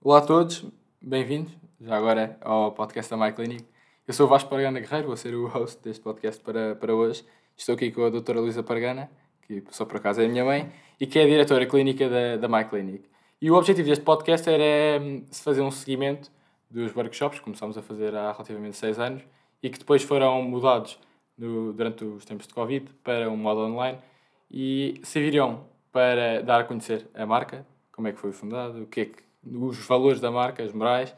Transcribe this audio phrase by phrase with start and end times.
[0.00, 0.64] Olá a todos,
[1.02, 3.64] bem-vindos já agora ao podcast da My Clinic.
[4.06, 7.24] Eu sou o Vasco Pargana Guerreiro, vou ser o host deste podcast para, para hoje.
[7.56, 9.10] Estou aqui com a doutora Luísa Pargana,
[9.42, 12.36] que só por acaso é a minha mãe, e que é a diretora clínica da,
[12.36, 13.08] da My Clinic.
[13.42, 16.30] E o objetivo deste podcast era hum, fazer um seguimento
[16.70, 19.24] dos workshops que começámos a fazer há relativamente seis anos
[19.60, 20.96] e que depois foram mudados
[21.36, 23.98] no, durante os tempos de Covid para um modo online
[24.48, 29.00] e serviriam para dar a conhecer a marca, como é que foi fundado, o que
[29.00, 31.14] é que, os valores da marca, as morais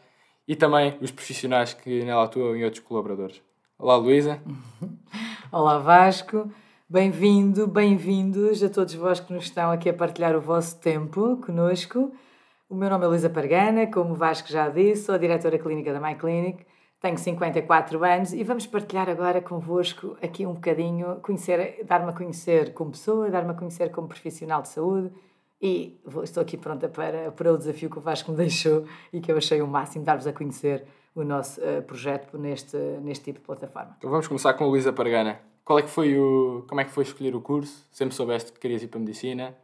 [0.46, 3.42] e também os profissionais que nela atuam e outros colaboradores.
[3.78, 4.40] Olá, Luísa.
[5.50, 6.50] Olá, Vasco.
[6.88, 12.12] Bem-vindo, bem-vindos a todos vós que nos estão aqui a partilhar o vosso tempo conosco.
[12.68, 15.92] O meu nome é Luísa Pargana, como o Vasco já disse, sou a diretora clínica
[15.92, 16.66] da My Clinic,
[17.00, 22.74] tenho 54 anos e vamos partilhar agora convosco aqui um bocadinho, conhecer, dar-me a conhecer
[22.74, 25.10] como pessoa, dar-me a conhecer como profissional de saúde
[25.60, 29.20] e vou, estou aqui pronta para, para o desafio que o Vasco me deixou e
[29.20, 33.40] que eu achei o máximo, dar-vos a conhecer o nosso uh, projeto neste, neste tipo
[33.40, 33.94] de plataforma.
[33.98, 35.40] Então vamos começar com a Luísa Pargana.
[35.64, 37.86] Qual é que foi o, como é que foi escolher o curso?
[37.90, 39.56] Sempre soubeste que querias ir para a medicina?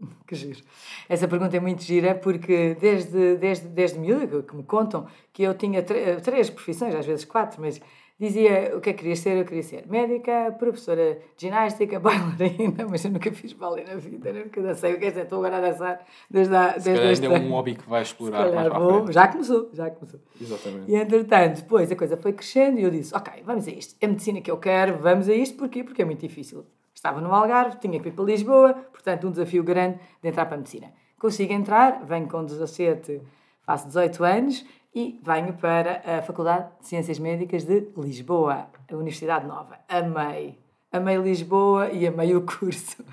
[0.26, 0.60] Que giro.
[1.08, 5.54] Essa pergunta é muito gira porque desde, desde, desde miúdo que me contam que eu
[5.54, 7.80] tinha três profissões, às vezes quatro, mas
[8.18, 9.36] dizia o que é que queria ser.
[9.36, 14.32] Eu queria ser médica, professora de ginástica, bailarina, mas eu nunca fiz balé na vida,
[14.32, 14.94] nunca dancei.
[14.94, 16.72] O que é estou agora a dançar desde a.
[16.72, 17.26] Desde Se esta...
[17.26, 20.20] ainda é um hobby que vai explorar mais para vou, Já começou, já começou.
[20.40, 20.90] Exatamente.
[20.90, 23.96] E entretanto, depois a coisa foi crescendo e eu disse: Ok, vamos a isto.
[24.00, 25.56] É medicina que eu quero, vamos a isto.
[25.56, 25.82] Porquê?
[25.84, 26.64] Porque é muito difícil.
[26.94, 30.54] Estava no Algarve, tinha que ir para Lisboa, portanto, um desafio grande de entrar para
[30.54, 30.92] a medicina.
[31.18, 33.20] Consigo entrar, venho com 17,
[33.66, 39.46] faço 18 anos e venho para a Faculdade de Ciências Médicas de Lisboa, a Universidade
[39.46, 39.78] Nova.
[39.88, 40.58] Amei.
[40.92, 43.04] Amei Lisboa e amei o curso.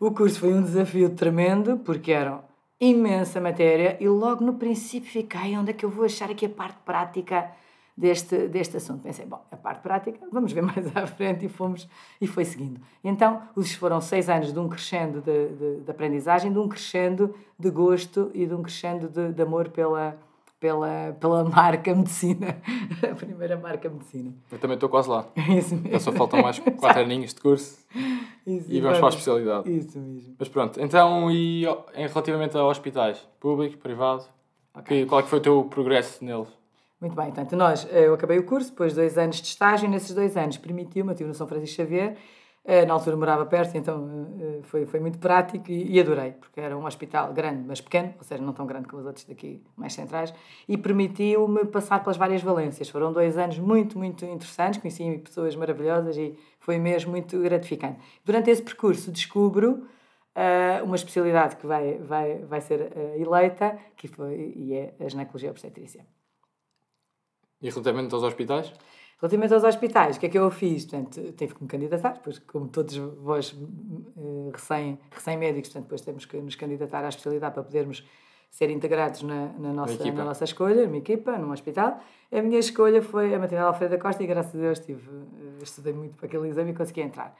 [0.00, 2.42] O curso foi um desafio tremendo, porque era
[2.80, 6.48] imensa matéria e logo no princípio fiquei onde é que eu vou achar aqui a
[6.48, 7.48] parte prática
[7.96, 9.02] deste, deste assunto.
[9.02, 11.88] Pensei, bom, a parte prática, vamos ver mais à frente e fomos,
[12.20, 12.80] e foi seguindo.
[13.02, 13.42] Então,
[13.78, 18.30] foram seis anos de um crescendo de, de, de aprendizagem, de um crescendo de gosto
[18.34, 20.16] e de um crescendo de, de amor pela,
[20.58, 22.56] pela, pela marca medicina,
[23.10, 24.32] a primeira marca medicina.
[24.50, 25.26] Eu também estou quase lá.
[25.36, 26.00] Isso mesmo.
[26.00, 27.78] só faltam mais quatro aninhos de curso
[28.46, 29.70] Isso, e vamos para a especialidade.
[29.70, 30.34] Isso mesmo.
[30.38, 34.24] Mas pronto, então e em relativamente a hospitais, público, privado,
[34.74, 35.04] okay.
[35.04, 36.61] qual é que foi o teu progresso neles?
[37.02, 39.88] Muito bem, portanto, nós, eh, eu acabei o curso, depois de dois anos de estágio,
[39.90, 42.16] nesses dois anos permitiu-me, eu estive no São Francisco Xavier,
[42.64, 46.60] eh, na altura morava perto, então eh, foi, foi muito prático e, e, adorei, porque
[46.60, 49.60] era um hospital grande, mas pequeno, ou seja, não tão grande como os outros daqui
[49.76, 50.32] mais centrais,
[50.68, 52.88] e permitiu-me passar pelas várias valências.
[52.88, 57.98] Foram dois anos muito, muito interessantes, conheci pessoas maravilhosas e foi mesmo muito gratificante.
[58.24, 59.88] Durante esse percurso descubro
[60.36, 65.08] uh, uma especialidade que vai, vai, vai ser uh, eleita, que foi, e é a
[65.08, 66.06] ginecologia obstetrícia.
[67.62, 68.72] E relativamente aos hospitais?
[69.20, 70.84] Relativamente aos hospitais, o que é que eu fiz?
[70.84, 73.56] Portanto, tive que me candidatar, depois, como todos vós
[74.52, 78.04] recém, recém-médicos, portanto, depois temos que nos candidatar à especialidade para podermos
[78.50, 82.00] ser integrados na, na, nossa, na nossa escolha, numa equipa, num hospital.
[82.30, 85.62] A minha escolha foi a maternidade Alfredo da Costa e, graças a Deus, tive, uh,
[85.62, 87.34] estudei muito para aquele exame e consegui entrar.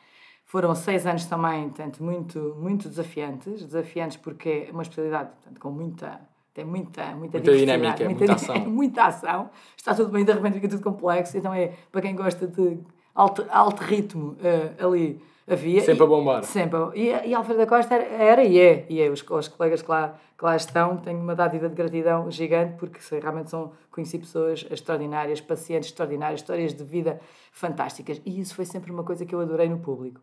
[0.44, 3.64] Foram seis anos também, portanto, muito, muito desafiantes.
[3.64, 6.20] Desafiantes porque é uma especialidade portanto, com muita
[6.54, 8.58] tem muita, muita, muita dinâmica, muita, muita ação.
[8.68, 9.50] muita ação.
[9.76, 11.36] Está tudo bem, de repente fica tudo complexo.
[11.38, 12.78] Então é para quem gosta de
[13.14, 15.80] alto, alto ritmo uh, ali havia.
[15.80, 16.44] Sempre e, a bombar.
[16.44, 16.78] Sempre.
[16.94, 18.86] E, e Alfredo da Costa era, era e é.
[18.88, 19.08] E é.
[19.08, 22.98] Os, os colegas que lá, que lá estão têm uma dádiva de gratidão gigante porque
[23.18, 27.20] realmente são, conheci pessoas extraordinárias, pacientes extraordinárias, histórias de vida
[27.50, 28.20] fantásticas.
[28.24, 30.20] E isso foi sempre uma coisa que eu adorei no público.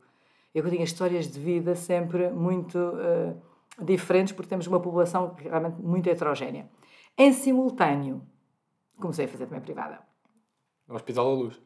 [0.53, 2.77] Eu tinha histórias de vida sempre muito.
[2.77, 3.48] Uh,
[3.81, 6.69] diferentes, porque temos uma população realmente muito heterogénea.
[7.17, 8.21] Em simultâneo,
[8.99, 9.99] comecei a fazer também privada.
[10.87, 11.61] No Hospital da Luz?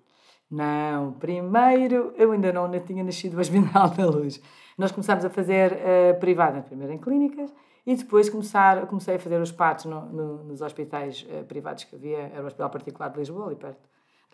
[0.50, 4.42] Não, primeiro eu ainda não tinha nascido no Hospital da Luz.
[4.78, 7.54] Nós começámos a fazer uh, privada, primeiro em clínicas,
[7.86, 11.96] e depois começar, comecei a fazer os partos no, no, nos hospitais uh, privados que
[11.96, 13.82] havia, era o Hospital Particular de Lisboa, ali perto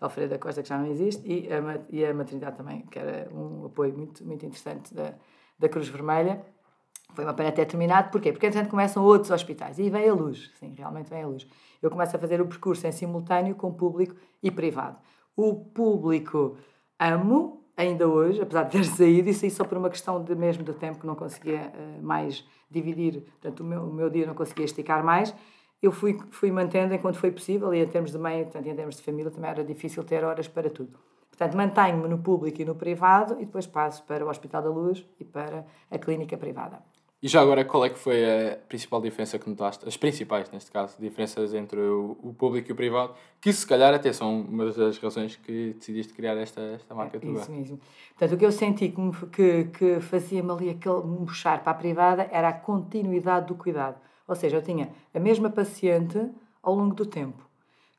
[0.00, 2.98] de Alfredo da Costa, que já não existe, e a, e a maternidade também, que
[2.98, 5.14] era um apoio muito, muito interessante da,
[5.58, 6.42] da Cruz Vermelha.
[7.14, 8.32] Foi uma pena até terminado, porquê?
[8.32, 11.46] Porque entretanto começam outros hospitais e vem a luz, sim, realmente vem a luz.
[11.82, 14.98] Eu começo a fazer o percurso em simultâneo com público e privado.
[15.36, 16.56] O público
[16.98, 20.62] amo, ainda hoje, apesar de ter saído, e saí só por uma questão de mesmo
[20.62, 24.34] de tempo que não conseguia uh, mais dividir, portanto o meu, o meu dia não
[24.34, 25.34] conseguia esticar mais.
[25.82, 28.96] Eu fui, fui mantendo enquanto foi possível e em termos de mãe, portanto, em termos
[28.96, 30.98] de família também era difícil ter horas para tudo.
[31.30, 35.06] Portanto, mantenho-me no público e no privado e depois passo para o Hospital da Luz
[35.18, 36.82] e para a clínica privada.
[37.22, 39.86] E já agora, qual é que foi a principal diferença que notaste?
[39.86, 43.92] As principais, neste caso, diferenças entre o, o público e o privado, que se calhar
[43.92, 47.38] até são uma das razões que decidiste criar esta, esta marca é, tua.
[47.40, 47.78] Isso mesmo.
[48.10, 51.72] Portanto, o que eu senti que, me- que, que fazia-me ali aquele me puxar para
[51.72, 54.00] a privada era a continuidade do cuidado.
[54.26, 56.18] Ou seja, eu tinha a mesma paciente
[56.62, 57.44] ao longo do tempo.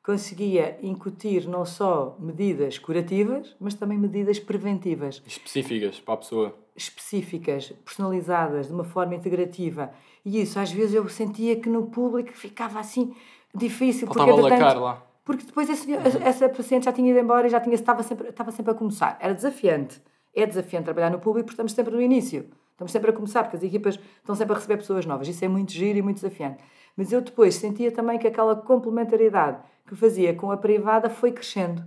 [0.03, 6.55] Conseguia incutir não só medidas curativas, mas também medidas preventivas Específicas para a pessoa.
[6.75, 9.91] Específicas, personalizadas, de uma forma integrativa.
[10.25, 13.13] E isso, às vezes, eu sentia que no público ficava assim
[13.53, 14.07] difícil.
[14.07, 15.03] Faltava entretanto, lacar lá.
[15.23, 18.51] Porque depois senhor- essa paciente já tinha ido embora e já tinha, estava, sempre, estava
[18.51, 19.17] sempre a começar.
[19.19, 20.01] Era desafiante.
[20.33, 22.45] É desafiante trabalhar no público porque estamos sempre no início.
[22.71, 25.27] Estamos sempre a começar, porque as equipas estão sempre a receber pessoas novas.
[25.27, 26.63] Isso é muito giro e muito desafiante.
[26.97, 31.83] Mas eu depois sentia também que aquela complementaridade que fazia com a privada foi crescendo.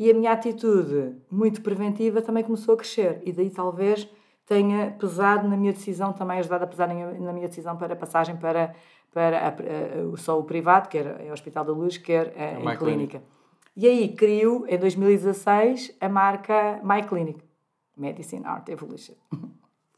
[0.00, 3.20] E a minha atitude muito preventiva também começou a crescer.
[3.22, 4.08] E daí talvez
[4.46, 6.94] tenha pesado na minha decisão, também ajudado a pesar na
[7.34, 8.74] minha- decisão para a passagem para,
[9.12, 12.72] para a- a- só o privado, quer é o Hospital da Luz, quer a, My
[12.72, 13.22] em clínica.
[13.76, 17.44] E aí criou, em 2016, a marca My Clinic.
[17.94, 19.12] Medicine Art Evolution.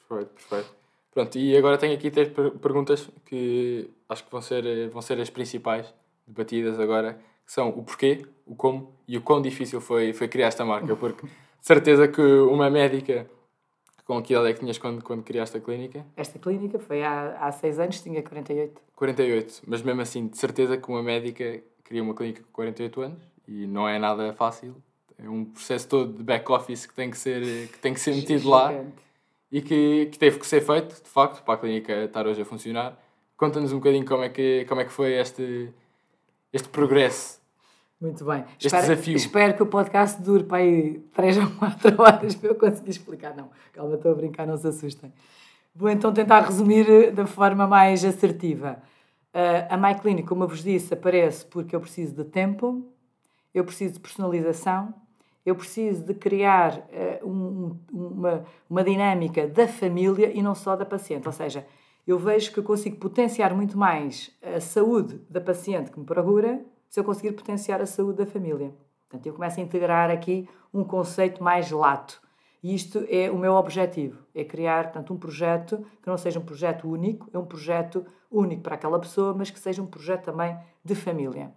[0.09, 0.75] Perfeito, perfeito.
[1.15, 5.01] Pronto, e agora tenho aqui três per- perguntas que acho que vão ser, eh, vão
[5.01, 5.95] ser as principais
[6.27, 10.49] debatidas agora, que são o porquê, o como e o quão difícil foi, foi criar
[10.49, 13.27] esta marca, porque de certeza que uma médica,
[14.05, 16.05] com que idade é que tinhas quando, quando criaste a clínica?
[16.17, 18.81] Esta clínica foi há, há seis anos, tinha 48.
[18.97, 23.23] 48, mas mesmo assim, de certeza que uma médica cria uma clínica com 48 anos
[23.47, 24.75] e não é nada fácil.
[25.19, 28.49] É um processo todo de back-office que tem que ser, que tem que ser metido
[28.49, 28.75] lá
[29.51, 32.45] e que, que teve que ser feito, de facto, para a clínica estar hoje a
[32.45, 32.99] funcionar.
[33.37, 35.69] Conta-nos um bocadinho como é que, como é que foi este,
[36.53, 37.41] este progresso.
[38.01, 38.45] Muito bem.
[38.59, 39.17] Este espero, desafio.
[39.17, 43.35] Espero que o podcast dure para aí 3 ou 4 horas para eu conseguir explicar.
[43.37, 45.13] Não, calma, estou a brincar, não se assustem.
[45.75, 48.83] Vou então tentar resumir eh, da forma mais assertiva.
[49.33, 52.85] Eh, a My Clinic, como eu vos disse, aparece porque eu preciso de tempo,
[53.55, 54.93] eu preciso de personalização,
[55.47, 56.83] eu preciso de criar
[57.25, 61.27] um- um- uma, uma dinâmica da família e não só da paciente.
[61.27, 61.65] Ou seja,
[62.07, 66.65] eu vejo que eu consigo potenciar muito mais a saúde da paciente que me procura
[66.89, 68.75] se eu conseguir potenciar a saúde da família.
[69.09, 72.21] Portanto, eu começo a integrar aqui um conceito mais lato.
[72.63, 76.45] E isto é o meu objetivo, é criar portanto, um projeto que não seja um
[76.45, 80.57] projeto único, é um projeto único para aquela pessoa, mas que seja um projeto também
[80.85, 81.53] de família.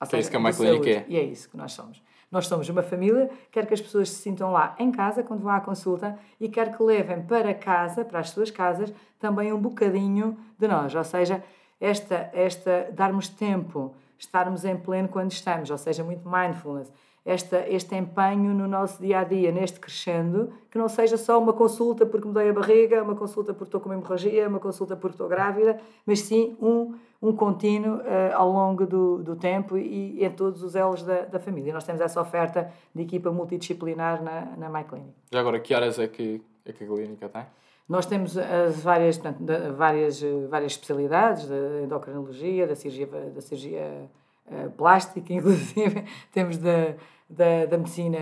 [0.00, 0.90] Ou Que é isso que a de My Clinic saúde.
[0.90, 1.06] é.
[1.08, 2.02] E é isso que nós somos.
[2.30, 5.52] Nós somos uma família, quer que as pessoas se sintam lá em casa quando vão
[5.52, 10.36] à consulta e quer que levem para casa, para as suas casas, também um bocadinho
[10.58, 10.94] de nós.
[10.94, 11.42] Ou seja,
[11.80, 16.92] esta, esta darmos tempo, estarmos em pleno quando estamos, ou seja, muito mindfulness.
[17.24, 21.52] Esta, este empenho no nosso dia a dia, neste crescendo, que não seja só uma
[21.52, 24.96] consulta porque me dói a barriga, uma consulta porque estou com uma hemorragia, uma consulta
[24.96, 30.24] porque estou grávida, mas sim um, um contínuo eh, ao longo do, do tempo e
[30.24, 31.72] em todos os elos da, da família.
[31.72, 35.14] Nós temos essa oferta de equipa multidisciplinar na, na MyClinic.
[35.32, 37.46] Já agora, que horas é que, é que a clínica tem?
[37.88, 39.44] Nós temos as várias, portanto,
[39.76, 40.20] várias,
[40.50, 44.10] várias especialidades, da endocrinologia, da cirurgia, da cirurgia
[44.50, 46.94] eh, plástica, inclusive, temos da,
[47.30, 48.18] da, da medicina,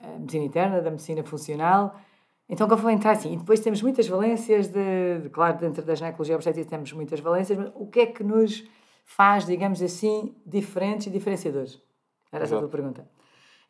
[0.00, 1.96] a medicina interna, da medicina funcional.
[2.48, 3.34] Então, eu vou entrar assim.
[3.34, 7.58] E depois temos muitas valências, de, de- claro, dentro da ginecologia obstétrica temos muitas valências,
[7.58, 8.64] mas o que é que nos
[9.04, 11.80] faz, digamos assim, diferentes e diferenciadores?
[12.32, 13.08] Era essa a tua pergunta.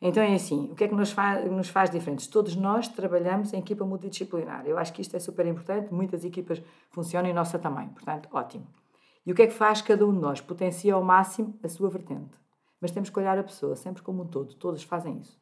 [0.01, 2.25] Então é assim, o que é que nos faz, nos faz diferentes?
[2.27, 4.65] Todos nós trabalhamos em equipa multidisciplinar.
[4.65, 8.65] Eu acho que isto é super importante, muitas equipas funcionam e nossa também, portanto, ótimo.
[9.25, 10.39] E o que é que faz cada um de nós?
[10.39, 12.37] Potencia ao máximo a sua vertente.
[12.79, 15.37] Mas temos que olhar a pessoa, sempre como um todo, todos fazem isso.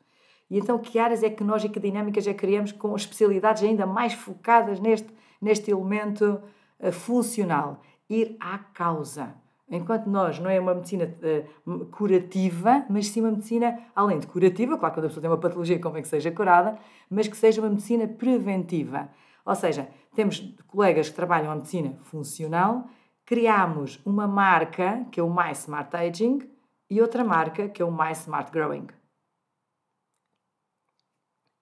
[0.49, 3.63] E então que áreas é que nós e que dinâmicas é que criamos com especialidades
[3.63, 5.09] ainda mais focadas neste,
[5.41, 6.41] neste elemento
[6.79, 7.81] eh, funcional?
[8.09, 9.35] Ir à causa.
[9.69, 11.43] Enquanto nós não é uma medicina eh,
[11.91, 15.37] curativa, mas sim uma medicina, além de curativa, claro que quando a pessoa tem uma
[15.37, 19.09] patologia convém que seja curada, mas que seja uma medicina preventiva.
[19.45, 22.85] Ou seja, temos colegas que trabalham a medicina funcional,
[23.25, 26.49] criámos uma marca, que é o My Smart Aging,
[26.89, 28.87] e outra marca, que é o My Smart Growing.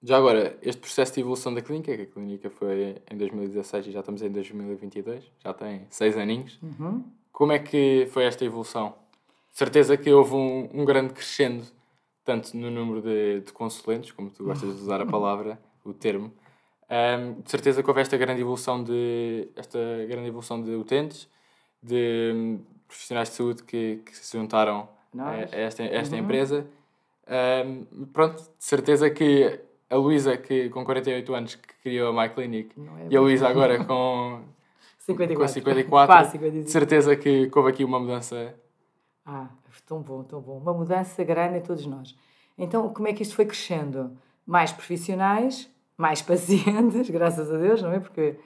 [0.06, 3.92] Já agora, este processo de evolução da clínica, que a clínica foi em 2016 e
[3.92, 6.60] já estamos em 2022, já tem seis aninhos.
[7.32, 8.94] Como é que foi esta evolução?
[9.52, 11.66] De certeza que houve um, um grande crescendo,
[12.24, 16.32] tanto no número de, de consulentes, como tu gostas de usar a palavra, o termo.
[16.88, 21.28] Ahm, de certeza que houve esta grande evolução de, esta grande evolução de utentes,
[21.82, 25.52] de hum, profissionais de saúde que, que se juntaram a, Nós.
[25.52, 26.68] a esta, a esta empresa.
[27.28, 32.30] Ahm, pronto, de certeza que a Luísa, que com 48 anos, que criou a My
[32.34, 34.42] Clinic, é e a Luísa agora com,
[35.00, 35.36] 54.
[35.36, 36.70] com 54, Quase de 55.
[36.70, 38.56] certeza que houve aqui uma mudança.
[39.26, 39.48] Ah,
[39.88, 40.58] tão bom, tão bom.
[40.58, 42.16] Uma mudança grande em todos nós.
[42.58, 44.18] Então, como é que isto foi crescendo?
[44.46, 48.00] Mais profissionais, mais pacientes, graças a Deus, não é?
[48.00, 48.38] Porque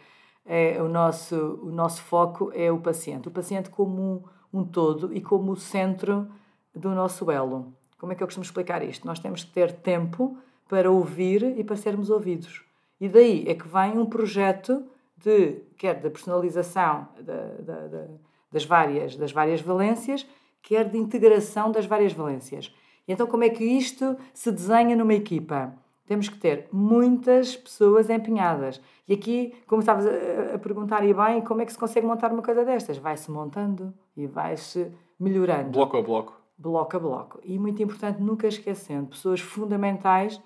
[0.46, 3.28] é, o, nosso, o nosso foco é o paciente.
[3.28, 6.28] O paciente como um, um todo e como o centro
[6.76, 7.74] do nosso elo.
[7.98, 9.06] Como é que eu costumo explicar isto?
[9.06, 10.38] Nós temos que ter tempo
[10.70, 12.64] para ouvir e para sermos ouvidos.
[13.02, 14.86] E daí é que vem um projeto
[15.18, 18.08] de, quer da personalização da, da, da,
[18.52, 20.26] das, várias, das várias valências,
[20.62, 22.74] quer de integração das várias valências.
[23.08, 25.74] E então, como é que isto se desenha numa equipa?
[26.06, 28.80] Temos que ter muitas pessoas empenhadas.
[29.08, 32.32] E aqui, como estavas a, a perguntar, e bem, como é que se consegue montar
[32.32, 32.98] uma coisa destas?
[32.98, 36.34] Vai-se montando e vai-se melhorando Bloco a bloco.
[36.58, 37.40] bloco a bloco.
[37.44, 40.40] E muito importante, nunca esquecendo, pessoas fundamentais,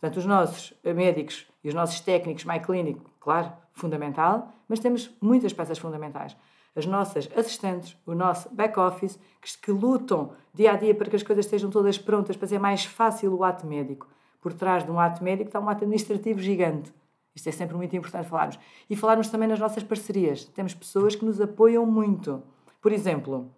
[0.00, 5.52] portanto, os nossos médicos e os nossos técnicos, My Clinic, claro, fundamental, mas temos muitas
[5.52, 6.36] peças fundamentais.
[6.74, 11.22] As nossas assistentes, o nosso back-office, que, que lutam dia a dia para que as
[11.22, 14.08] coisas estejam todas prontas para ser mais fácil o ato médico.
[14.40, 16.92] Por trás de um ato médico está um ato administrativo gigante.
[17.34, 18.58] Isto é sempre muito importante falarmos.
[18.88, 20.44] E falarmos também nas nossas parcerias.
[20.44, 22.42] Temos pessoas que nos apoiam muito.
[22.80, 23.50] Por exemplo,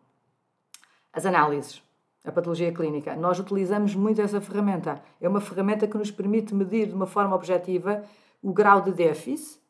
[1.12, 1.82] as análises,
[2.24, 3.16] a patologia clínica.
[3.16, 5.02] Nós utilizamos muito essa ferramenta.
[5.20, 8.02] É uma ferramenta que nos permite medir de uma forma objetiva
[8.42, 9.60] o grau de déficit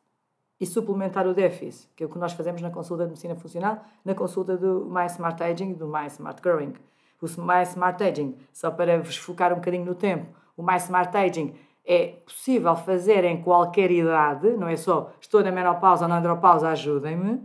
[0.59, 3.83] e suplementar o déficit, que é o que nós fazemos na consulta de medicina funcional,
[4.05, 6.73] na consulta do My Smart Aging e do My Smart Growing.
[7.21, 11.15] O My Smart Aging, só para vos focar um bocadinho no tempo, o My Smart
[11.15, 11.53] Aging
[11.85, 16.69] é possível fazer em qualquer idade, não é só estou na menopausa ou na andropausa,
[16.69, 17.41] ajudem-me.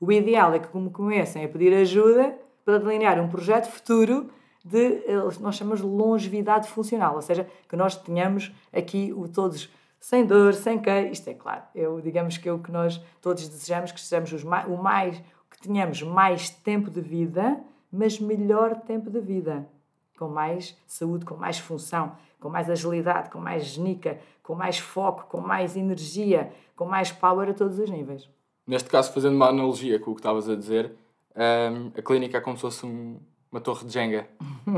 [0.00, 4.28] O ideal é que como comecem a pedir ajuda para delinear um projeto futuro
[4.68, 5.02] de,
[5.40, 9.68] nós chamamos de longevidade funcional, ou seja, que nós tenhamos aqui o todos
[10.00, 13.48] sem dor, sem queixa, isto é claro, eu, digamos que é o que nós todos
[13.48, 17.58] desejamos, que sejamos os mais, o mais, que tenhamos mais tempo de vida,
[17.92, 19.66] mas melhor tempo de vida,
[20.18, 25.26] com mais saúde, com mais função, com mais agilidade, com mais genica, com mais foco,
[25.28, 28.28] com mais energia, com mais power a todos os níveis.
[28.66, 30.92] Neste caso, fazendo uma analogia com o que estavas a dizer,
[31.36, 33.18] hum, a clínica é como se fosse um-
[33.56, 34.26] uma torre de Jenga.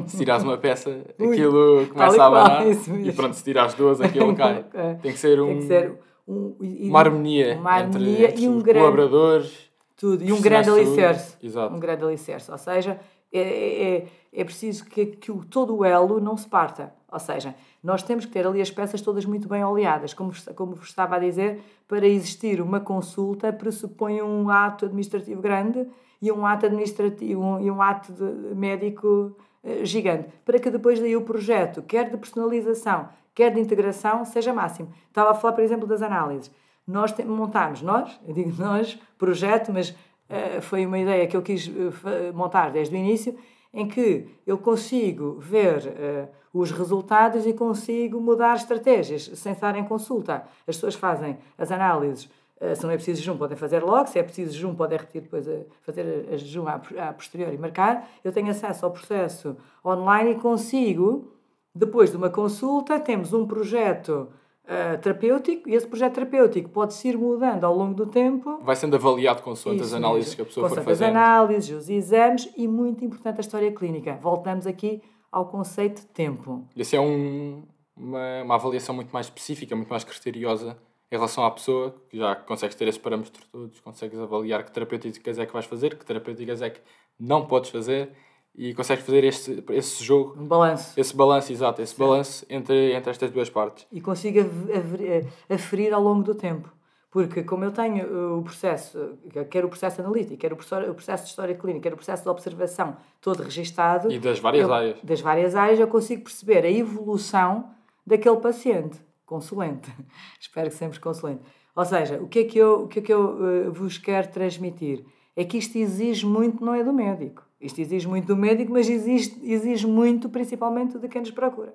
[0.07, 2.67] Se tirares uma peça, Ui, aquilo tal começa a abanar.
[2.67, 4.65] E pronto, se tirares duas, aquilo cai.
[4.73, 4.95] É.
[4.95, 5.93] Tem que ser, um, Tem que ser
[6.27, 9.53] um, e- uma harmonia, uma harmonia entre, e um grande colaboradores.
[9.97, 11.37] tudo e um grande alicerce.
[11.43, 11.75] Exato.
[11.75, 12.51] Um grande alicerce.
[12.51, 13.01] Ou seja,
[13.33, 16.93] é, é, é preciso que, que o, todo o elo não se parta.
[17.11, 20.15] Ou seja, nós temos que ter ali as peças todas muito bem oleadas.
[20.15, 25.87] Como, como vos estava a dizer, para existir uma consulta pressupõe um ato administrativo grande
[26.21, 28.13] e um ato administrativo e um ato
[28.55, 30.29] médico eh, gigante.
[30.45, 34.93] Para que depois daí o projeto, quer de personalização, quer de integração, seja máximo.
[35.09, 36.51] Estava a falar, por exemplo, das análises.
[36.87, 39.95] Nós montámos, nós, eu digo nós, projeto, mas
[40.29, 43.37] eh, foi uma ideia que eu quis eh, montar desde o início,
[43.73, 50.45] em que eu consigo ver os resultados e consigo mudar estratégias sem estar em consulta.
[50.67, 52.31] As pessoas fazem as análises,
[52.75, 55.49] se não é preciso jejum, podem fazer logo, se é preciso jejum, podem repetir depois,
[55.49, 58.09] a, fazer a jejum à, à posterior e marcar.
[58.25, 61.33] Eu tenho acesso ao processo online e consigo,
[61.75, 64.29] depois de uma consulta, temos um projeto
[64.67, 68.97] eh, terapêutico e esse projeto terapêutico pode-se ir mudando ao longo do tempo Vai sendo
[68.97, 71.17] avaliado consoante as análises que a pessoa for Consoante as fazendo.
[71.17, 74.19] análises, os exames e, muito importante, a história clínica.
[74.21, 75.01] Voltamos aqui
[75.31, 76.65] ao conceito de tempo.
[76.75, 77.63] E assim é um-
[77.97, 80.77] uma, uma avaliação muito mais específica, muito mais criteriosa
[81.11, 85.47] em relação à pessoa, já consegues ter esses parâmetros todos, consegues avaliar que terapêuticas é
[85.47, 86.81] que vais fazer, que terapêuticas é que
[87.19, 88.11] não podes fazer
[88.55, 90.99] e consegues fazer este, esse jogo, Um balanço.
[91.01, 93.87] esse balanço, exato, esse balanço entre, entre estas duas partes.
[93.91, 96.71] E consigo aver- aferir ao longo do tempo.
[97.11, 99.17] Porque, como eu tenho uh, o processo,
[99.51, 102.23] quer o processo analítico, quer o processo, o processo de história clínica, quer o processo
[102.23, 104.99] de observação todo registado, E das várias eu- áreas.
[105.03, 107.71] das várias áreas, eu consigo perceber a evolução
[108.07, 109.01] daquele paciente.
[109.29, 109.93] Consulente.
[110.41, 111.43] Espero que sempre consulente.
[111.77, 114.29] Ou seja, o que é que eu, o que é que eu eh, vos quero
[114.29, 115.05] transmitir?
[115.37, 117.47] É que isto exige muito, não é do médico.
[117.61, 121.75] Isto exige muito do médico, mas exige, exige muito, principalmente, de quem nos procura.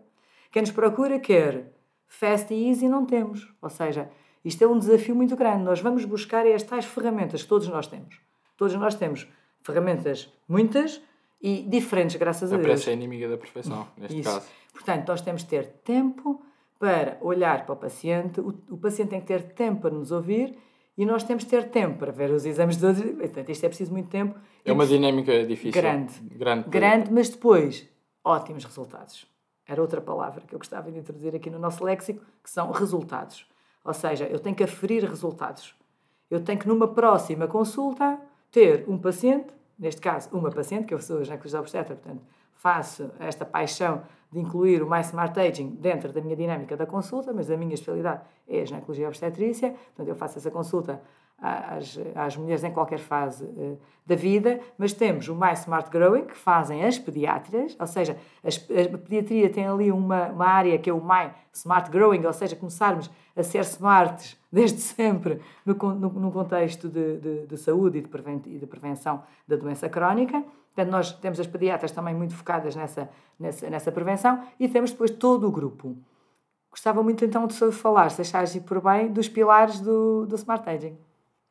[0.51, 1.71] Quem nos procura quer
[2.07, 3.53] fast e easy, não temos.
[3.61, 4.09] Ou seja,
[4.43, 5.63] isto é um desafio muito grande.
[5.63, 8.19] Nós vamos buscar as tais ferramentas que todos nós temos.
[8.57, 9.27] Todos nós temos
[9.61, 11.01] ferramentas muitas
[11.41, 12.67] e diferentes, graças a A Deus.
[12.67, 14.29] pressa é inimiga da perfeição, neste Isso.
[14.29, 14.47] caso.
[14.73, 16.41] Portanto, nós temos de ter tempo
[16.83, 20.53] para olhar para o paciente, o, o paciente tem que ter tempo para nos ouvir
[20.97, 23.01] e nós temos de ter tempo para ver os exames todos.
[23.01, 24.37] Portanto, isto é preciso muito tempo.
[24.65, 25.81] É uma dinâmica difícil.
[25.81, 26.13] Grande.
[26.19, 26.69] Grande.
[26.69, 27.87] Grande, mas depois,
[28.21, 29.25] ótimos resultados.
[29.65, 33.47] era outra palavra que eu gostava de introduzir aqui no nosso léxico, que são resultados.
[33.81, 35.73] Ou seja, eu tenho que aferir resultados.
[36.29, 38.19] Eu tenho que, numa próxima consulta,
[38.51, 42.23] ter um paciente, neste caso, uma paciente, que eu sou ginecologista obstetra, portanto,
[42.55, 47.31] faço esta paixão de incluir o My Smart Aging dentro da minha dinâmica da consulta,
[47.31, 50.99] mas a minha especialidade é a ginecologia obstetrícia, portanto, eu faço essa consulta
[51.37, 56.25] às, às mulheres em qualquer fase uh, da vida, mas temos o My Smart Growing,
[56.25, 60.89] que fazem as pediatras, ou seja, as, a pediatria tem ali uma, uma área que
[60.89, 66.09] é o My Smart Growing, ou seja, começarmos a ser smarts desde sempre no, no,
[66.09, 70.43] no contexto de, de, de saúde e de, preven e de prevenção da doença crónica.
[70.73, 75.11] Portanto, nós temos as pediatras também muito focadas nessa, nessa, nessa prevenção e temos depois
[75.11, 75.95] todo o grupo.
[76.71, 80.97] Gostava muito então de falar, se achares por bem, dos pilares do, do Smart Aging.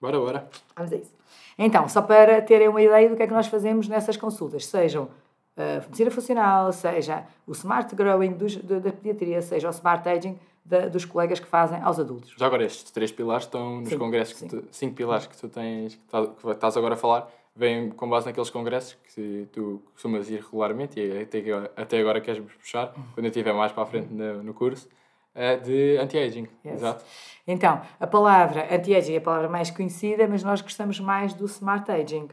[0.01, 0.49] Bora, bora.
[0.75, 1.15] Vamos a isso.
[1.57, 5.09] Então, só para terem uma ideia do que é que nós fazemos nessas consultas, sejam
[5.57, 10.89] a medicina funcional, seja o smart growing dos, da pediatria, seja o smart aging da,
[10.89, 12.35] dos colegas que fazem aos adultos.
[12.37, 15.49] Já agora, estes três pilares estão nos sim, congressos, que tu, cinco pilares que tu
[15.49, 19.83] tens, que, tá, que estás agora a falar, vêm com base naqueles congressos que tu
[19.93, 21.43] costumas ir regularmente e até,
[21.77, 24.89] até agora queres puxar, quando eu estiver mais para a frente no, no curso
[25.35, 26.49] é de anti-aging.
[26.65, 26.75] Yes.
[26.75, 27.05] Exato.
[27.47, 31.91] Então, a palavra anti-aging é a palavra mais conhecida, mas nós gostamos mais do smart
[31.91, 32.29] aging.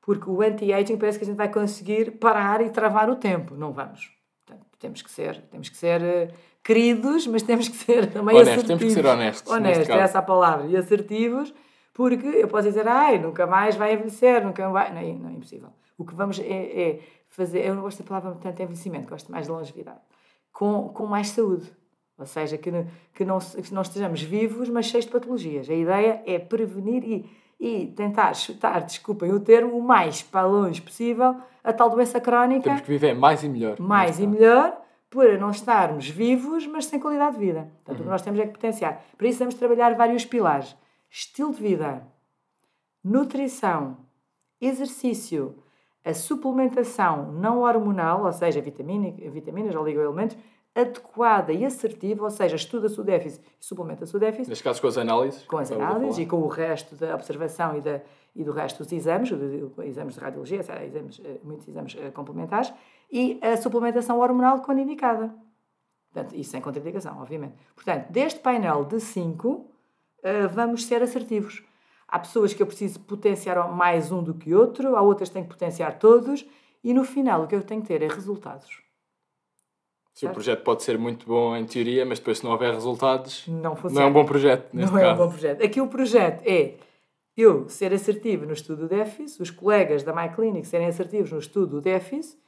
[0.00, 3.54] Porque o anti-aging parece que a gente vai conseguir parar e travar o tempo.
[3.54, 4.10] Não vamos.
[4.44, 8.64] Portanto, temos que ser, temos que ser uh, queridos, mas temos que ser também honestos,
[8.64, 8.78] assertivos.
[8.80, 9.52] Temos que ser honestos.
[9.52, 10.66] Honestos, é essa a palavra.
[10.66, 11.54] E assertivos,
[11.92, 14.92] porque eu posso dizer, ai, nunca mais vai envelhecer, nunca vai.
[14.92, 15.70] Não, é, não é impossível.
[15.98, 17.66] O que vamos é, é fazer.
[17.66, 20.00] Eu não gosto da palavra tanto envelhecimento, gosto mais de longevidade.
[20.52, 21.70] Com, com mais saúde
[22.22, 22.70] ou seja, que,
[23.14, 25.68] que, não, que não estejamos vivos, mas cheios de patologias.
[25.68, 30.80] A ideia é prevenir e, e tentar chutar, desculpem o termo, o mais para longe
[30.80, 32.62] possível a tal doença crónica.
[32.62, 33.80] Temos que viver mais e melhor.
[33.80, 34.80] Mais e melhor,
[35.10, 37.72] para não estarmos vivos, mas sem qualidade de vida.
[37.84, 37.94] Portanto, uhum.
[37.94, 39.02] o que nós temos é que potenciar.
[39.16, 40.76] Para isso, temos de trabalhar vários pilares:
[41.12, 42.08] estilo de vida,
[43.04, 43.98] nutrição,
[44.58, 45.62] exercício,
[46.02, 50.38] a suplementação não hormonal, ou seja, vitamina, vitaminas, oligoelementos,
[50.74, 54.48] adequada e assertiva, ou seja, estuda o déficit e suplementa o déficit.
[54.48, 55.44] Neste caso com as análises.
[55.44, 58.00] Com as análises e com o resto da observação e, da,
[58.34, 59.30] e do resto dos exames,
[59.84, 62.72] exames de radiologia, exames, eh, muitos exames eh, complementares,
[63.10, 65.34] e a suplementação hormonal quando indicada.
[66.10, 67.54] Portanto, isso sem contraindicação, obviamente.
[67.74, 69.71] Portanto, deste painel de 5,
[70.22, 71.62] eh, vamos ser assertivos.
[72.06, 75.42] Há pessoas que eu preciso potenciar mais um do que outro, há outras que têm
[75.44, 76.46] que potenciar todos,
[76.84, 78.82] e no final o que eu tenho que ter é resultados.
[80.12, 83.46] Sim, o projeto pode ser muito bom em teoria, mas depois se não houver resultados,
[83.48, 83.94] não, funciona.
[83.94, 84.68] não é um bom projeto.
[84.74, 84.98] não caso.
[84.98, 85.64] é um bom projeto.
[85.64, 86.74] Aqui o projeto é
[87.34, 91.76] eu ser assertivo no estudo do déficit, os colegas da MyClinic serem assertivos no estudo
[91.76, 92.38] do déficit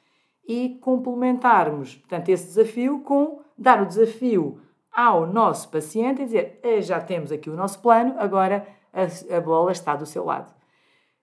[0.47, 4.61] e complementarmos, portanto, esse desafio com dar o desafio
[4.95, 9.41] ao nosso paciente e dizer eh, já temos aqui o nosso plano, agora a, a
[9.41, 10.55] bola está do seu lado.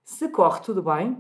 [0.04, 1.18] Se corre tudo bem,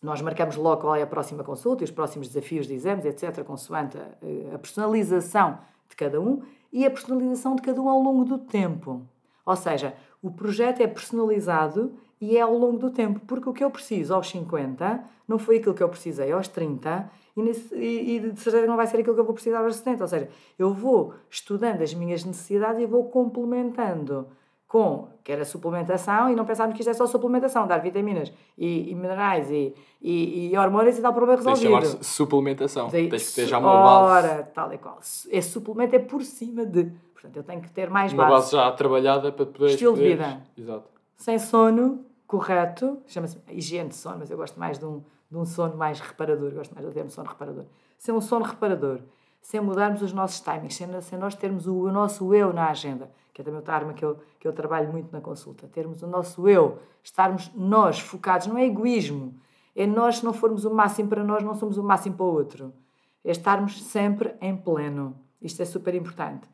[0.00, 3.42] nós marcamos logo qual é a próxima consulta e os próximos desafios de exames, etc.,
[3.42, 6.42] consoante a, eh, a personalização de cada um
[6.72, 9.02] e a personalização de cada um ao longo do tempo.
[9.44, 13.64] Ou seja, o projeto é personalizado e é ao longo do tempo, porque o que
[13.64, 18.16] eu preciso aos 50 não foi aquilo que eu precisei aos 30 e, nesse, e,
[18.16, 20.02] e de certeza não vai ser aquilo que eu vou precisar aos 70.
[20.02, 24.26] Ou seja, eu vou estudando as minhas necessidades e vou complementando
[24.66, 28.90] com, que era suplementação, e não pensarmos que isto é só suplementação, dar vitaminas e,
[28.90, 29.72] e minerais e,
[30.02, 31.60] e, e hormônios e o problema resolvido.
[31.60, 32.88] Tens chamar-se suplementação.
[32.88, 34.26] Daí, Tens que ter já uma base.
[34.26, 34.98] Ora, tal e qual.
[35.30, 36.92] É suplemento é por cima de.
[37.14, 38.32] Portanto, eu tenho que ter mais uma base.
[38.32, 39.70] Uma base já trabalhada para poder.
[39.70, 40.42] Estilo de vida.
[40.56, 40.90] Exato.
[41.16, 45.44] Sem sono correto, chama-se higiene de sono, mas eu gosto mais de um, de um
[45.44, 47.64] sono mais reparador, gosto mais do termo sono reparador.
[47.98, 49.00] Sem um sono reparador,
[49.40, 53.10] sem mudarmos os nossos timings, sem, sem nós termos o, o nosso eu na agenda
[53.38, 55.68] que é também outra arma que eu, que eu trabalho muito na consulta.
[55.68, 59.32] Termos o nosso eu, estarmos nós focados, não é egoísmo,
[59.76, 62.32] é nós, se não formos o máximo para nós, não somos o máximo para o
[62.32, 62.74] outro.
[63.24, 65.16] É estarmos sempre em pleno.
[65.40, 66.48] Isto é super importante.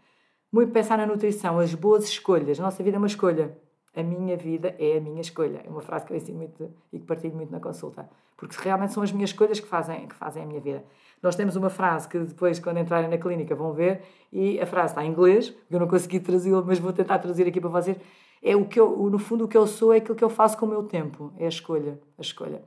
[0.53, 2.59] Muito pensar na nutrição, as boas escolhas.
[2.59, 3.57] Nossa vida é uma escolha.
[3.97, 5.63] A minha vida é a minha escolha.
[5.65, 8.09] É uma frase que eu ensino muito e que partilho muito na consulta.
[8.37, 10.85] Porque realmente são as minhas escolhas que fazem, que fazem a minha vida.
[11.23, 14.03] Nós temos uma frase que depois, quando entrarem na clínica, vão ver,
[14.33, 17.61] e a frase está em inglês, eu não consegui traduzi-la, mas vou tentar traduzir aqui
[17.61, 17.97] para vocês.
[18.43, 20.59] É o que eu, no fundo, o que eu sou é aquilo que eu faço
[20.59, 21.99] com o meu tempo, é a escolha.
[22.19, 22.63] A escolha.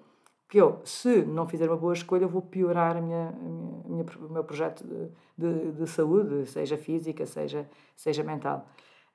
[0.47, 4.05] Porque eu, se não fizer uma boa escolha, eu vou piorar a minha, a minha,
[4.21, 8.65] o meu projeto de, de, de, saúde, seja física, seja, seja mental.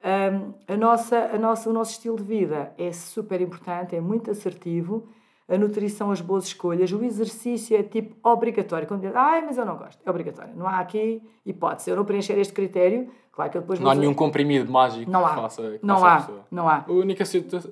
[0.04, 4.30] Um, a nossa, a nossa, o nosso estilo de vida é super importante, é muito
[4.30, 5.08] assertivo
[5.48, 8.86] a nutrição, as boas escolhas, o exercício é tipo obrigatório.
[8.88, 10.54] Quando diz, ai, mas eu não gosto, é obrigatório.
[10.56, 11.90] Não há aqui hipótese.
[11.90, 15.26] Eu não preencher este critério, claro que eu depois Não há nenhum comprimido mágico Não
[15.26, 15.30] há.
[15.30, 16.46] que faça, que Não faça há, pessoa.
[16.50, 16.84] não há.
[16.88, 17.24] A única,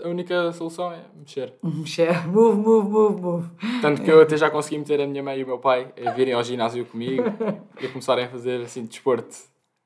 [0.04, 1.54] a única solução é mexer.
[1.62, 3.48] Mexer, move, move, move, move.
[3.80, 6.10] Tanto que eu até já consegui meter a minha mãe e o meu pai a
[6.10, 7.22] virem ao ginásio comigo
[7.80, 9.36] e a começarem a fazer assim desporto.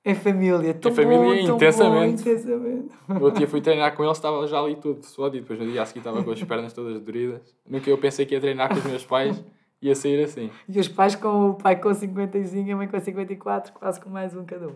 [0.07, 2.25] Em família, tão família, bom, intensamente.
[2.25, 3.47] Bom, intensamente.
[3.47, 6.01] Fui treinar com eles, estava já ali tudo suado e depois no dia a seguir
[6.01, 7.55] estava com as pernas todas doridas.
[7.67, 9.43] Nunca eu pensei que ia treinar com os meus pais
[9.81, 10.51] e ia sair assim.
[10.69, 14.11] E os pais com o pai com 55 e a mãe com 54, quase com
[14.11, 14.75] mais um cada um.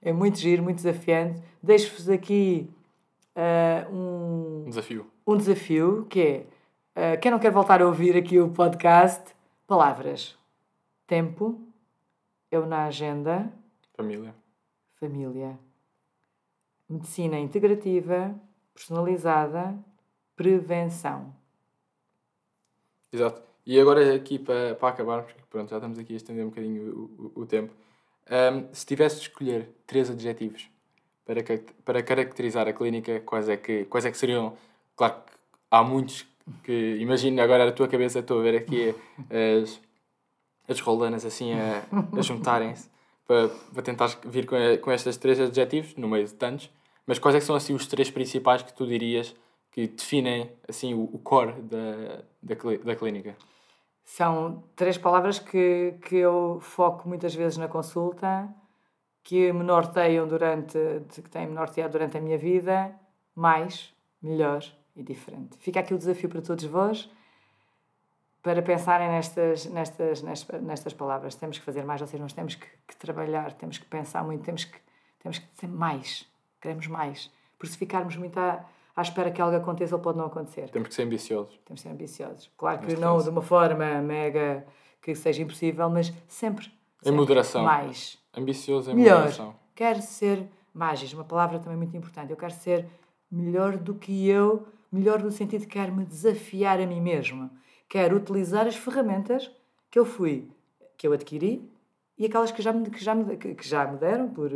[0.00, 1.42] É muito giro, muito desafiante.
[1.60, 2.70] Deixo-vos aqui
[3.34, 5.06] ah, um, Um desafio.
[5.26, 6.46] um desafio que é
[6.94, 9.24] ah, quem não quer voltar a ouvir aqui o podcast,
[9.66, 10.36] palavras.
[11.06, 11.58] Tempo,
[12.50, 13.52] eu na agenda,
[13.96, 14.32] Família.
[14.98, 15.58] Família.
[16.88, 18.34] Medicina integrativa,
[18.74, 19.78] personalizada,
[20.34, 21.34] prevenção.
[23.12, 23.42] Exato.
[23.66, 27.10] E agora aqui para, para acabar, porque pronto, já estamos aqui a estender um bocadinho
[27.18, 27.74] o, o, o tempo.
[28.30, 30.70] Ahm, se tivesse de escolher três adjetivos
[31.24, 31.42] para,
[31.84, 34.56] para caracterizar a clínica, quais é, que, quais é que seriam?
[34.96, 35.32] Claro que
[35.70, 36.26] há muitos
[36.64, 38.94] que, imagina agora na tua cabeça, estou a ver aqui
[39.62, 39.80] as,
[40.66, 41.84] as rolanas assim a,
[42.16, 42.88] a juntarem-se
[43.28, 46.70] para, para tentar vir com, com estes três adjetivos, no meio de tantos,
[47.06, 49.36] mas quais é são assim os três principais que tu dirias
[49.70, 53.36] que definem assim o, o core da, da, da clínica?
[54.02, 58.48] São três palavras que, que eu foco muitas vezes na consulta,
[59.22, 60.78] que me norteiam durante,
[61.12, 62.94] que têm me norteado durante a minha vida,
[63.34, 64.64] mais, melhor
[64.96, 65.58] e diferente.
[65.58, 67.10] Fica aqui o desafio para todos vós,
[68.48, 71.34] para pensarem nestas, nestas, nestas, nestas palavras.
[71.34, 74.42] Temos que fazer mais, ou seja, nós temos que, que trabalhar, temos que pensar muito,
[74.42, 74.78] temos que,
[75.18, 76.26] temos que ter mais,
[76.58, 77.30] queremos mais.
[77.58, 78.64] Porque se ficarmos muito à,
[78.96, 80.70] à espera que algo aconteça, ele pode não acontecer.
[80.70, 81.60] Temos que ser ambiciosos.
[81.66, 82.50] Temos de ser ambiciosos.
[82.56, 83.24] Claro que Neste não caso.
[83.24, 84.64] de uma forma mega
[85.02, 86.66] que seja impossível, mas sempre.
[86.66, 87.64] Em sempre moderação.
[87.64, 88.18] Mais.
[88.34, 89.18] Ambicioso em Melhor.
[89.18, 89.54] moderação.
[89.74, 92.30] Quero ser mágis, uma palavra também muito importante.
[92.30, 92.86] Eu quero ser
[93.30, 97.50] melhor do que eu, melhor no sentido de quero me desafiar a mim mesmo.
[97.88, 99.50] Quero utilizar as ferramentas
[99.90, 100.48] que eu fui,
[100.96, 101.62] que eu adquiri
[102.18, 104.50] e aquelas que já me, que já me, que já me deram por,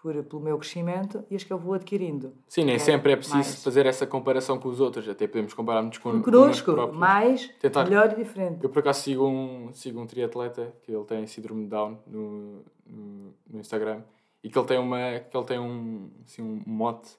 [0.00, 2.32] por, pelo meu crescimento e as que eu vou adquirindo.
[2.48, 3.62] Sim, nem Quero sempre é preciso mais.
[3.62, 5.08] fazer essa comparação com os outros.
[5.08, 8.64] Até podemos comparar-nos com, Conosco, mais, Tentar- melhor e diferente.
[8.64, 12.64] Eu por acaso sigo um, sigo um triatleta que ele tem síndrome de Down no,
[12.86, 14.02] no, no Instagram
[14.42, 17.10] e que ele tem uma que ele tem um, assim, um mote,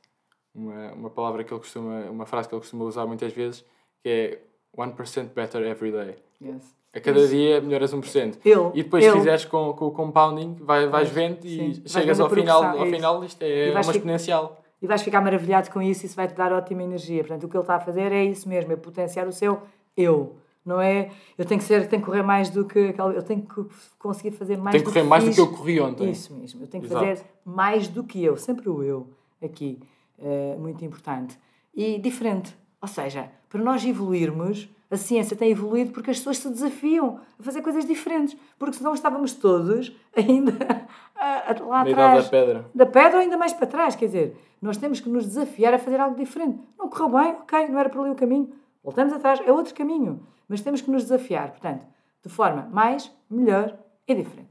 [0.54, 3.64] uma, uma palavra que ele costuma, uma frase que ele costuma usar muitas vezes
[4.02, 4.42] que é
[4.78, 6.16] 1% better every day.
[6.42, 6.76] Yes.
[6.96, 7.30] A cada Isso.
[7.30, 8.38] dia melhoras 1%.
[8.46, 11.48] Ele, E depois ele, se fizeres com, com o compounding, vai, vais vendo sim.
[11.48, 14.62] e Vais chegas ao final, ao é final isto é E uma exponencial.
[14.82, 17.24] E vais ficar maravilhado com isso, isso vai te dar ótima energia.
[17.24, 19.62] Portanto, o que ele está a fazer é isso mesmo, é potenciar o seu
[19.98, 20.36] eu.
[20.66, 23.66] Não é, eu tenho que ser, tenho que correr mais do que eu tenho que
[24.00, 25.36] conseguir fazer mais Tem que do correr mais do fiz.
[25.36, 26.10] que eu corri ontem.
[26.10, 27.06] Isso mesmo, eu tenho que Exato.
[27.06, 29.08] fazer mais do que eu, sempre o eu
[29.44, 29.78] aqui,
[30.20, 31.38] eh, muito importante.
[31.76, 36.50] E diferente, ou seja, para nós evoluirmos, a ciência tem evoluído porque as pessoas se
[36.50, 40.52] desafiam a fazer coisas diferentes, porque senão estávamos todos ainda
[41.16, 42.66] a- a- lá atrás da pedra.
[42.74, 43.96] da pedra ou ainda mais para trás.
[43.96, 46.60] Quer dizer, nós temos que nos desafiar a fazer algo diferente.
[46.80, 48.52] Não correu bem, ok, não era por ali o caminho.
[48.84, 50.26] Voltamos atrás, é outro caminho.
[50.50, 51.86] Mas temos que nos desafiar, portanto,
[52.24, 54.50] de forma mais, melhor e diferente.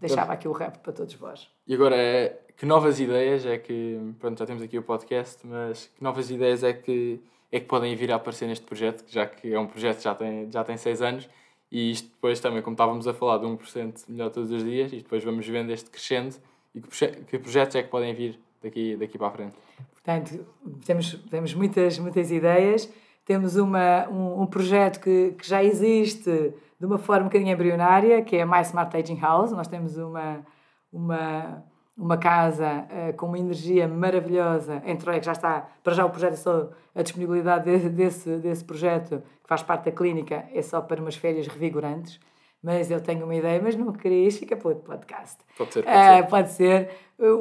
[0.00, 1.48] Deixava aqui o rap para todos vós.
[1.66, 3.98] E agora, é, que novas ideias é que.
[4.18, 7.20] Pronto, já temos aqui o podcast, mas que novas ideias é que,
[7.54, 10.12] é que podem vir a aparecer neste projeto, já que é um projeto que já
[10.12, 11.28] tem, já tem seis anos
[11.70, 14.96] e isto depois também, como estávamos a falar, de 1% melhor todos os dias e
[14.96, 16.34] depois vamos vendo este crescendo
[16.74, 19.54] e que, que projetos é que podem vir daqui, daqui para a frente.
[19.92, 20.44] Portanto,
[20.84, 22.92] temos, temos muitas, muitas ideias.
[23.24, 28.20] Temos uma, um, um projeto que, que já existe de uma forma um bocadinho embrionária,
[28.22, 29.52] que é a My Smart Aging House.
[29.52, 30.44] Nós temos uma,
[30.92, 31.64] uma,
[31.96, 36.10] uma casa eh, com uma energia maravilhosa em Troia, que já está, para já o
[36.10, 40.60] projeto é só a disponibilidade de- desse, desse projeto, que faz parte da clínica, é
[40.62, 42.18] só para umas férias revigorantes.
[42.62, 45.36] Mas eu tenho uma ideia, mas não queria, fica para outro podcast.
[45.58, 46.26] Pode ser, pode Ah, ser.
[46.28, 46.90] pode ser.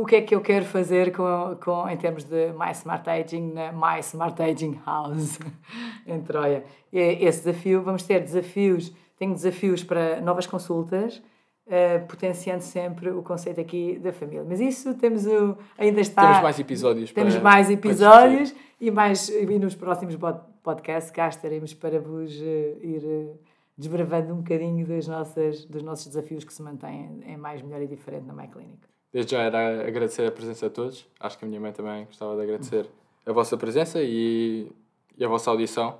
[0.01, 3.53] O que é que eu quero fazer com, com, em termos de My Smart Aging
[3.53, 5.39] na My Smart Aging House
[6.05, 6.65] em Troia?
[6.91, 11.23] É Esse desafio, vamos ter desafios, tenho desafios para novas consultas,
[11.69, 14.45] ah, potenciando sempre o conceito aqui da família.
[14.47, 16.21] Mas isso temos o, ainda está.
[16.27, 21.27] Temos mais episódios Temos para- mais episódios e, mais, e nos próximos pod- podcasts cá
[21.29, 23.33] estaremos para vos eh, ir eh,
[23.77, 27.87] desbravando um bocadinho das nossas, dos nossos desafios que se mantêm em mais, melhor e
[27.87, 28.79] diferente na My Clinic.
[29.11, 31.07] Desde já era agradecer a presença a todos.
[31.19, 32.87] Acho que a minha mãe também gostava de agradecer
[33.25, 34.71] a vossa presença e,
[35.17, 35.97] e a vossa audição.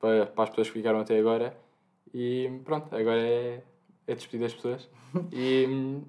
[0.00, 1.56] para, para as pessoas que ficaram até agora.
[2.12, 3.60] E pronto, agora é,
[4.06, 4.88] é despedir das pessoas.
[5.32, 6.04] E hum,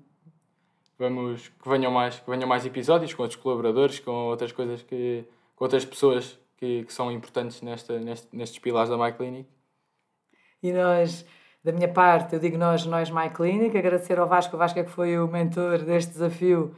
[0.98, 5.26] vamos que venham mais, que venham mais episódios com outros colaboradores, com outras coisas que.
[5.56, 9.48] com outras pessoas que, que são importantes nesta, neste, nestes pilares da MyClinic.
[10.64, 11.26] E nós,
[11.64, 14.90] da minha parte, eu digo nós, nós MyClinic, agradecer ao Vasco, o Vasco é que
[14.90, 16.74] foi o mentor deste desafio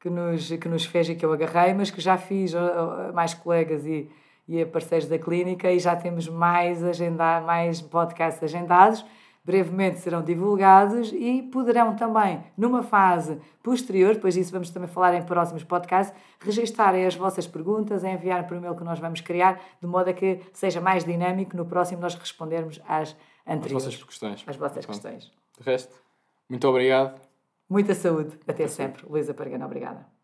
[0.00, 3.34] que nos, que nos fez e que eu agarrei, mas que já fiz a, mais
[3.34, 4.10] colegas e,
[4.48, 9.04] e a parceiros da clínica e já temos mais, agenda, mais podcasts agendados
[9.44, 15.22] brevemente serão divulgados e poderão também, numa fase posterior, depois disso vamos também falar em
[15.22, 19.86] próximos podcasts, registarem as vossas perguntas, enviar para o e-mail que nós vamos criar, de
[19.86, 23.86] modo a que seja mais dinâmico no próximo nós respondermos às anteriores.
[23.86, 24.44] As vossas questões.
[24.46, 25.32] As vossas questões.
[25.58, 25.94] De resto,
[26.48, 27.20] muito obrigado.
[27.68, 28.38] Muita saúde.
[28.48, 29.06] Até sempre.
[29.08, 30.19] Luísa Pargana, obrigada.